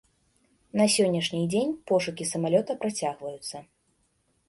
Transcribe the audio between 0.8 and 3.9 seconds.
На сённяшні дзень пошукі самалёта працягваюцца.